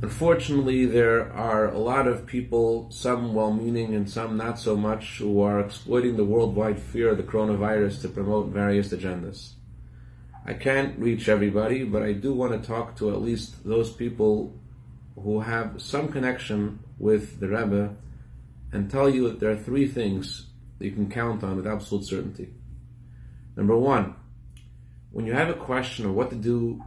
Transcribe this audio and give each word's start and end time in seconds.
Unfortunately, 0.00 0.86
there 0.86 1.32
are 1.32 1.66
a 1.66 1.78
lot 1.78 2.06
of 2.06 2.24
people, 2.24 2.88
some 2.90 3.34
well 3.34 3.52
meaning 3.52 3.96
and 3.96 4.08
some 4.08 4.36
not 4.36 4.58
so 4.58 4.76
much, 4.76 5.18
who 5.18 5.40
are 5.40 5.58
exploiting 5.58 6.16
the 6.16 6.24
worldwide 6.24 6.78
fear 6.78 7.10
of 7.10 7.16
the 7.16 7.24
coronavirus 7.24 8.02
to 8.02 8.08
promote 8.08 8.48
various 8.48 8.90
agendas. 8.90 9.54
I 10.46 10.54
can't 10.54 10.96
reach 11.00 11.28
everybody, 11.28 11.82
but 11.82 12.04
I 12.04 12.12
do 12.12 12.32
want 12.32 12.52
to 12.52 12.66
talk 12.66 12.96
to 12.98 13.10
at 13.10 13.20
least 13.20 13.64
those 13.64 13.92
people 13.92 14.54
who 15.16 15.40
have 15.40 15.82
some 15.82 16.08
connection 16.08 16.78
with 16.98 17.40
the 17.40 17.48
Rebbe 17.48 17.96
and 18.72 18.88
tell 18.88 19.10
you 19.10 19.28
that 19.28 19.40
there 19.40 19.50
are 19.50 19.56
three 19.56 19.88
things 19.88 20.46
that 20.78 20.84
you 20.84 20.92
can 20.92 21.10
count 21.10 21.42
on 21.42 21.56
with 21.56 21.66
absolute 21.66 22.04
certainty. 22.04 22.50
Number 23.56 23.76
one, 23.76 24.14
when 25.10 25.26
you 25.26 25.32
have 25.32 25.48
a 25.48 25.54
question 25.54 26.06
of 26.06 26.14
what 26.14 26.30
to 26.30 26.36
do 26.36 26.82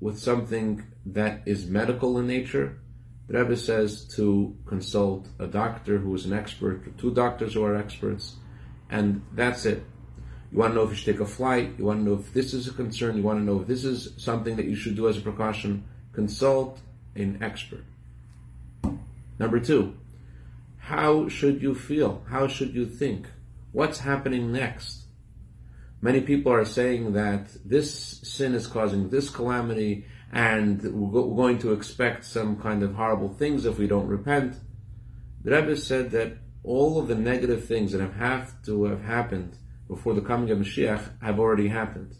with 0.00 0.18
something 0.18 0.84
that 1.06 1.42
is 1.46 1.66
medical 1.66 2.18
in 2.18 2.26
nature, 2.26 2.78
the 3.26 3.38
Rebbe 3.38 3.56
says 3.56 4.04
to 4.16 4.56
consult 4.66 5.28
a 5.38 5.46
doctor 5.46 5.98
who 5.98 6.14
is 6.14 6.24
an 6.24 6.32
expert, 6.32 6.86
or 6.86 6.90
two 6.96 7.12
doctors 7.12 7.54
who 7.54 7.64
are 7.64 7.76
experts, 7.76 8.36
and 8.88 9.22
that's 9.34 9.66
it. 9.66 9.84
You 10.50 10.58
want 10.58 10.72
to 10.72 10.76
know 10.76 10.84
if 10.84 10.90
you 10.90 10.96
should 10.96 11.12
take 11.12 11.20
a 11.20 11.26
flight, 11.26 11.74
you 11.76 11.84
want 11.84 12.00
to 12.00 12.04
know 12.04 12.18
if 12.18 12.32
this 12.32 12.54
is 12.54 12.68
a 12.68 12.72
concern, 12.72 13.16
you 13.16 13.22
want 13.22 13.38
to 13.38 13.44
know 13.44 13.60
if 13.60 13.66
this 13.66 13.84
is 13.84 14.14
something 14.16 14.56
that 14.56 14.64
you 14.64 14.76
should 14.76 14.96
do 14.96 15.08
as 15.08 15.18
a 15.18 15.20
precaution, 15.20 15.84
consult 16.12 16.80
an 17.16 17.38
expert. 17.42 17.84
Number 19.38 19.60
two, 19.60 19.98
how 20.78 21.28
should 21.28 21.60
you 21.60 21.74
feel? 21.74 22.22
How 22.28 22.48
should 22.48 22.74
you 22.74 22.86
think? 22.86 23.26
What's 23.72 23.98
happening 23.98 24.52
next? 24.52 25.02
Many 26.00 26.20
people 26.20 26.52
are 26.52 26.64
saying 26.64 27.12
that 27.14 27.48
this 27.64 28.20
sin 28.22 28.54
is 28.54 28.66
causing 28.66 29.10
this 29.10 29.30
calamity 29.30 30.06
and 30.32 30.82
we're 30.82 31.22
going 31.34 31.58
to 31.60 31.72
expect 31.72 32.24
some 32.24 32.60
kind 32.60 32.82
of 32.82 32.94
horrible 32.94 33.30
things 33.30 33.64
if 33.64 33.78
we 33.78 33.86
don't 33.86 34.06
repent. 34.06 34.56
The 35.42 35.50
Rebbe 35.50 35.76
said 35.76 36.10
that 36.10 36.38
all 36.62 36.98
of 37.00 37.08
the 37.08 37.14
negative 37.14 37.64
things 37.64 37.92
that 37.92 38.00
have, 38.00 38.14
have 38.16 38.62
to 38.66 38.84
have 38.84 39.02
happened 39.02 39.56
before 39.88 40.14
the 40.14 40.20
coming 40.20 40.50
of 40.50 40.58
Mashiach 40.58 41.20
have 41.22 41.40
already 41.40 41.68
happened. 41.68 42.14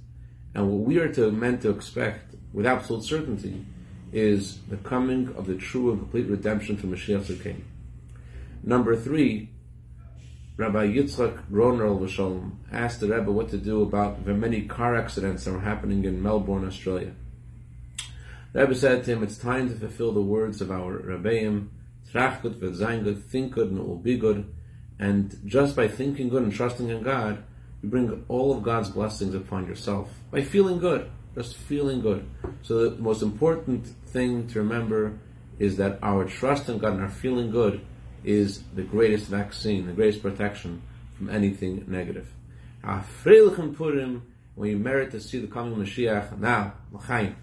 And 0.55 0.69
what 0.69 0.81
we 0.81 0.99
are 0.99 1.13
to, 1.13 1.31
meant 1.31 1.63
to 1.63 1.71
expect 1.71 2.35
with 2.53 2.67
absolute 2.67 3.05
certainty 3.05 3.65
is 4.13 4.59
the 4.69 4.79
coming 4.79 5.29
of 5.37 5.47
the 5.47 5.55
true 5.55 5.91
and 5.91 6.01
complete 6.01 6.27
redemption 6.27 6.77
from 6.77 6.93
Mashiach 6.93 7.27
Tzidkeinu. 7.27 7.63
Number 8.63 8.97
three, 8.97 9.51
Rabbi 10.59 10.89
Yitzchak 10.89 11.49
Groner 11.53 11.85
V'Shalom 11.85 12.57
asked 12.73 12.99
the 12.99 13.07
Rebbe 13.07 13.31
what 13.31 13.49
to 13.51 13.59
do 13.59 13.81
about 13.81 14.25
the 14.25 14.35
many 14.35 14.63
car 14.63 14.97
accidents 14.97 15.45
that 15.45 15.53
were 15.53 15.61
happening 15.61 16.05
in 16.05 16.21
Melbourne, 16.21 16.67
Australia. 16.67 17.13
The 18.53 18.63
Rebbe 18.63 18.75
said 18.75 19.05
to 19.05 19.13
him, 19.13 19.23
it's 19.23 19.39
time 19.39 19.69
to 19.69 19.77
fulfill 19.77 20.11
the 20.11 20.21
words 20.21 20.61
of 20.61 20.73
our 20.73 20.99
Rebbeim, 20.99 21.69
Tracht 22.11 22.43
gut, 22.43 22.55
think 23.31 23.53
good, 23.53 23.69
and 23.71 23.79
it 23.79 23.87
will 23.87 23.99
be 23.99 24.19
good. 24.19 24.53
And 24.99 25.41
just 25.47 25.77
by 25.77 25.87
thinking 25.87 26.29
good 26.29 26.43
and 26.43 26.53
trusting 26.53 26.89
in 26.89 27.05
God, 27.05 27.45
you 27.81 27.89
bring 27.89 28.25
all 28.27 28.53
of 28.53 28.65
God's 28.65 28.89
blessings 28.89 29.37
upon 29.37 29.69
yourself. 29.69 30.11
By 30.33 30.43
feeling 30.43 30.81
good, 30.81 31.09
just 31.37 31.55
feeling 31.55 32.01
good. 32.01 32.29
So 32.63 32.91
the 32.91 33.01
most 33.01 33.23
important 33.23 33.87
thing 34.07 34.49
to 34.49 34.59
remember 34.59 35.21
is 35.61 35.77
that 35.77 36.01
our 36.03 36.25
trust 36.25 36.69
in 36.69 36.79
God 36.79 36.95
and 36.95 37.03
our 37.03 37.09
feeling 37.09 37.53
good 37.53 37.87
is 38.25 38.63
the 38.75 38.83
greatest 38.83 39.27
vaccine, 39.27 39.87
the 39.87 39.93
greatest 39.93 40.23
protection 40.23 40.83
from 41.17 41.31
anything 41.31 41.85
negative. 41.89 42.29
Afrilchen 42.83 43.75
Purim, 43.77 44.23
when 44.55 44.71
you 44.71 44.79
merit 44.79 45.11
to 45.13 45.21
see 45.21 45.39
the 45.39 45.47
coming 45.47 45.77
Mashiach, 45.77 46.39
now, 46.39 46.75
l'chaim. 46.93 47.37